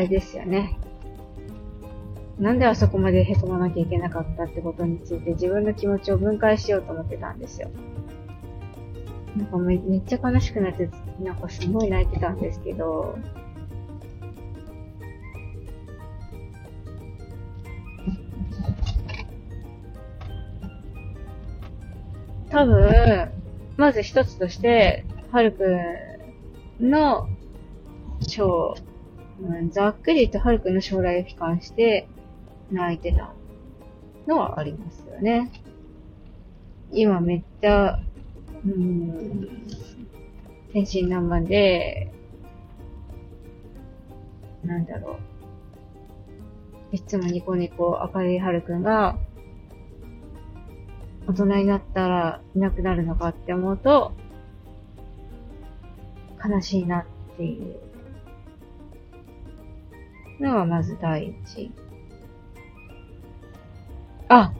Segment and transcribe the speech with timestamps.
[0.00, 0.78] れですよね。
[2.38, 7.68] なんであそこまで凹まなきゃいけなかったってことについて自分の気持ちを分解しようと思ってたんですよ。
[9.36, 10.88] なんかめめっちゃ悲しくなって、
[11.22, 13.16] なんかすごい泣いてたんですけど、
[22.50, 23.30] 多分、
[23.76, 25.64] まず一つとして、はるく
[26.82, 27.28] んの、
[28.26, 28.74] 将、
[29.42, 32.08] うん、ざっくりとはるくんの将来を悲観して
[32.70, 33.32] 泣いてた
[34.26, 35.50] のはありますよね。
[36.92, 38.00] 今めっちゃ、
[38.64, 39.66] うん、
[40.72, 42.12] 天真爛漫で、
[44.64, 45.18] なんだろ
[46.92, 46.96] う。
[46.96, 49.16] いつもニコニコ明るいはるくんが、
[51.26, 54.12] 大人になったらいなくなるのかって思うと、
[56.44, 57.04] 悲しいなっ
[57.36, 57.89] ていう
[60.40, 61.70] のがまず第一。
[64.28, 64.52] あ、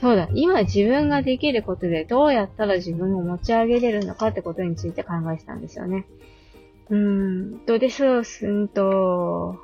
[0.00, 0.28] そうだ。
[0.34, 6.06] 今自分ができることでどうやったら自分を持ち上げれるのかってことについて考えてたんですよね。
[6.90, 9.56] うーん、どうでしょう、すんと、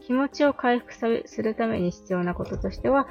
[0.00, 0.92] 気持ちを回復
[1.26, 3.06] するために必要なこととしては、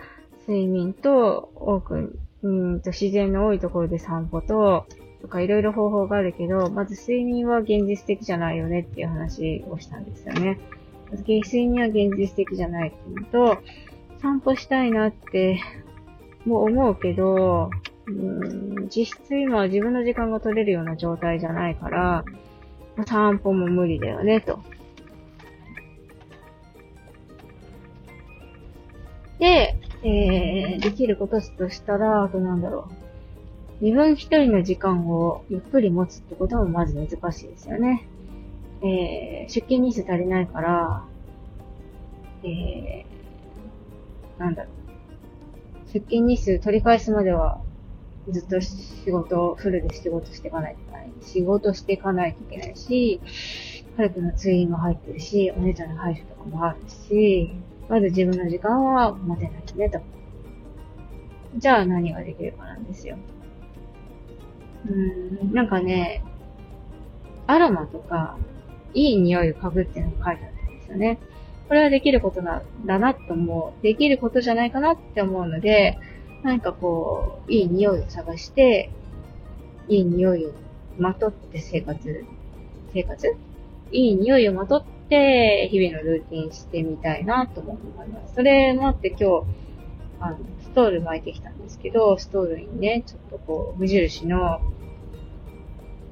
[0.48, 4.86] 睡眠と、多く、うんと自然の多いところで散歩と、
[5.22, 10.60] とかいろいろ方法があるけど、まず睡眠は現実的じゃないよねっていう話をしたんですよね。
[11.18, 13.62] 睡眠は現実的じゃないっていうのと、
[14.22, 15.60] 散歩したいなって
[16.46, 17.70] もう思うけど、
[18.08, 22.26] うん、実質今は自分の時間が取れるような状態じゃないから、
[23.06, 24.60] 散歩も無理だよね、と。
[29.40, 32.88] で、えー、できることとしたら、あとなんだろ
[33.82, 33.84] う。
[33.84, 38.08] 自分一人の時間をゆっくり持つってこともまず難しいですよね。
[38.84, 41.04] えー、出勤日数足りないから、
[42.44, 45.92] えー、なんだろう。
[45.94, 47.62] 出勤日数取り返すまでは、
[48.30, 51.12] ずっと仕事、フルで仕事していかないといけない。
[51.22, 53.22] 仕事していかないといけないし、
[53.98, 57.52] 家族の通院も入ってるし、お姉ちゃんの配信とかもあるし、
[57.90, 60.00] まず自分の時間は持てないね、と。
[61.58, 63.18] じゃあ何ができるかなんですよ。
[64.88, 66.24] うーん、なんかね、
[67.48, 68.38] アロマとか、
[68.94, 71.18] いい匂いを嗅ぐっていうのが書いてあったんですよね。
[71.68, 73.84] これはできることなんだなと思う。
[73.84, 75.98] できることじゃないかなって思うので、
[76.44, 78.90] 何かこう、いい匂いを探して、
[79.88, 80.52] いい匂いを
[80.98, 82.26] まとって生活、
[82.94, 83.36] 生活？
[83.92, 87.78] いい匂いをまとって、日々のルーティンしてみたいなと思い
[88.10, 88.36] ます。
[88.36, 89.26] それもあって今日、
[90.20, 94.62] あの、ストール巻いてきたんですけど、ストールにね、ちょっとこう、無印の、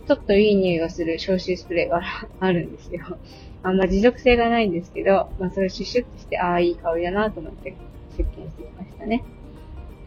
[0.10, 2.02] ちょっといい匂いがする消臭スプレーが
[2.40, 3.20] あるんですよ。
[3.62, 7.76] あんま持続性がないんですけど、まあそれシュッシュってして、ああ、いい香りだなと思って
[8.18, 9.24] 出勤してきましたね。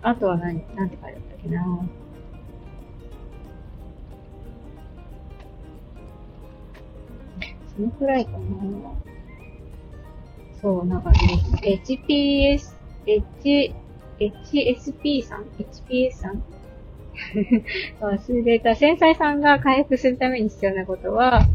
[0.03, 1.89] あとは何、なんて書いてあったっけな
[7.77, 8.39] そのくらいかな。
[10.61, 11.19] そう、なんかね、
[11.63, 12.75] HPS、
[13.07, 13.73] H、
[14.19, 16.43] HSP さん ?HPS さん？
[18.01, 18.75] 忘れた。
[18.75, 21.47] 繊細さんが回復するために必要なことは、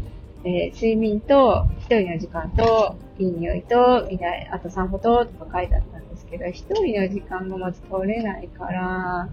[0.44, 9.28] えー、睡眠と、一人の時間と、いい匂いと、みたい、あと散歩と、とか書いてあったんですけど、一人の時間がまず取れないから、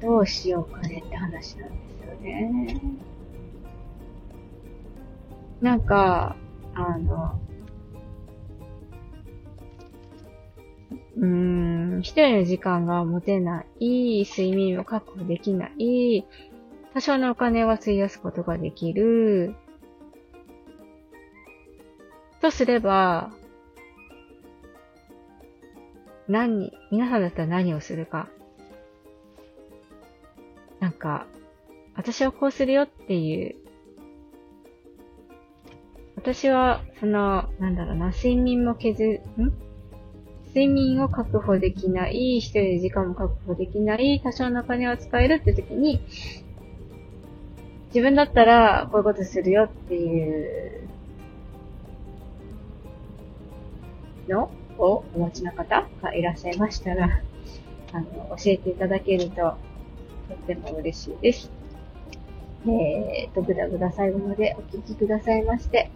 [0.00, 2.80] どうしようかねって話なんですよね。
[5.60, 6.36] なんか、
[6.74, 7.40] あの、
[11.18, 16.24] うーん、一人の時間が持てない、睡眠を確保できない、
[16.94, 19.54] 多少のお金は費やすことができる、
[22.40, 23.32] とすれば、
[26.28, 28.28] 何、皆さんだったら何をするか。
[30.78, 31.26] なんか、
[31.96, 33.56] 私はこうするよっていう。
[36.14, 39.67] 私は、その、なんだろうな、睡眠も削る、ん？
[40.58, 46.00] 睡眠を確保できない、一人で時間も確保できない、多少のお金を使えるって時に、
[47.94, 50.88] 自分だったらこういうことするよっていう
[54.28, 57.22] のをお持ちの方がいらっしゃいましたら、
[57.92, 59.54] あの、教えていただけるとと
[60.34, 61.52] っても嬉しいです。
[62.66, 65.92] えーと、ぐだぐだ最後までお聞きくださいまして、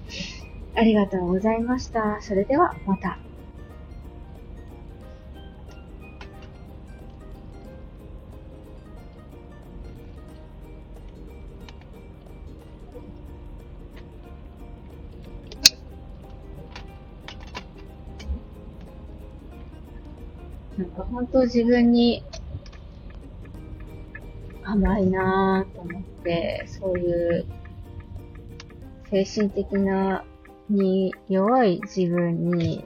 [0.77, 2.19] ありがとうございました。
[2.21, 3.19] それでは、また。
[20.83, 22.25] なんか本当自分に
[24.65, 27.47] 甘いなぁと思って、そういう
[29.11, 30.25] 精神的な
[30.69, 32.85] に弱い自分に、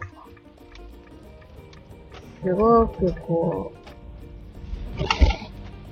[2.42, 3.72] すごくこ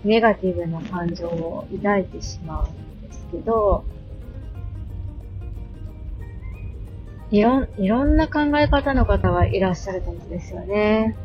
[0.04, 3.82] う、ネガティブな感情を抱いてしまうんですけど、
[7.30, 11.16] いろん、いろんな考え方の方がいらっしゃると思うんですよね。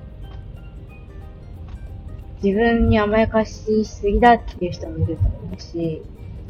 [2.42, 6.02] 自分に甘やかしすぎだっていう人もいると思うし、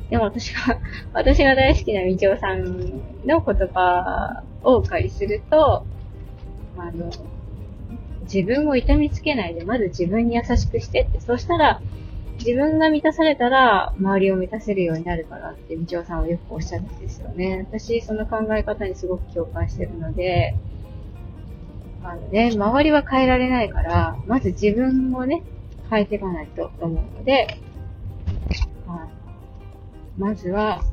[0.10, 0.80] でも私が、
[1.14, 2.64] 私が大好きなみちおさん
[3.26, 5.86] の言葉をお借りすると、
[6.78, 7.12] あの、
[8.32, 11.82] 自分を痛みつけないで、まず自分に優しくしてって、そうしたら、
[12.38, 17.68] 自分が満たされたら、周りを満たせるようになるからって、みちおさんはよくおっしゃるんですよね。
[17.70, 20.56] 私、その考え方にすごく共感してるので、
[22.04, 25.44] あのね、周りは変えられないから、まず自分をね、
[25.90, 27.60] 変えていかないと思うので、
[30.18, 30.84] まずは、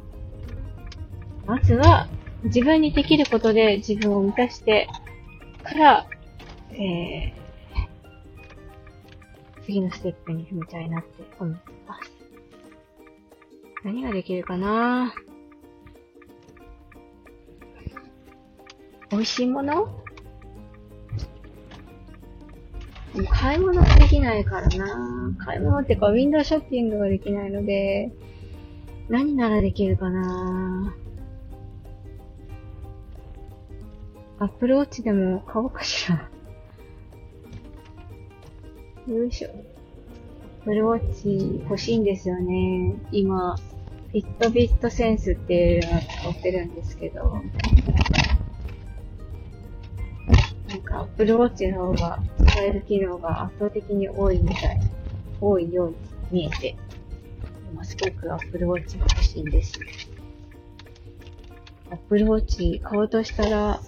[1.47, 2.09] まずは、
[2.45, 4.89] 自分にできることで自分を満たして
[5.65, 6.07] から、
[6.71, 12.13] えー、次のステップに踏みたいなって思ってます。
[13.83, 15.13] 何ができるかな？
[19.11, 20.06] 美味しいもの？
[23.25, 28.13] 買い物できないからな買い物ってか、ウィンドウショッピングができないので、
[29.09, 30.95] 何ならできるかな
[34.39, 36.29] アップルウォッチでも買おうかしら。
[39.09, 39.49] よいしょ。
[39.49, 42.97] アップルウォッチ欲しいんですよね。
[43.13, 47.41] 今、フィットビットセンスっていうのを使ってるんですけど。
[50.87, 54.81] なんか、アップルウォッチの方が使える機能が圧倒的に多いみたい、
[55.41, 55.97] 多いように
[56.31, 56.77] 見えて、
[57.73, 59.79] 今すごく Apple Watch が欲しいんです。
[61.91, 63.81] Apple Watch 買おうとしたら、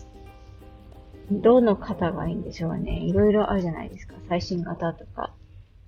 [1.31, 2.99] どの型がいいんでしょうね。
[2.99, 4.15] いろいろあるじゃないですか。
[4.29, 5.35] 最新型とか、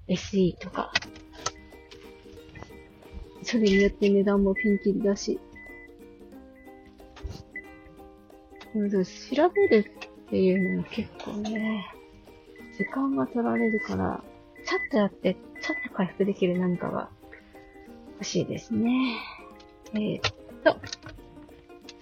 [0.09, 0.93] SE とか。
[3.43, 5.41] それによって値段もピンキリだし。
[8.73, 9.93] 調べる
[10.31, 11.93] っていうのは結構ね、
[12.79, 14.23] 時間が取られるから、
[14.65, 17.09] ちゃっとやって、ちゃっと回復できる何かが
[18.13, 19.17] 欲しいですね。
[19.93, 20.21] えー、っ
[20.63, 20.77] と、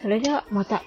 [0.03, 0.83] それではまた。